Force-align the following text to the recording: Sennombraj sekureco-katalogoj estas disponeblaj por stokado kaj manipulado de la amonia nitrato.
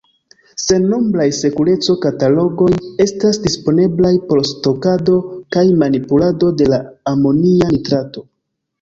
Sennombraj 0.61 1.27
sekureco-katalogoj 1.39 2.71
estas 3.07 3.41
disponeblaj 3.45 4.15
por 4.33 4.43
stokado 4.55 5.21
kaj 5.57 5.69
manipulado 5.85 6.55
de 6.63 6.73
la 6.75 6.85
amonia 7.17 7.75
nitrato. 7.75 8.31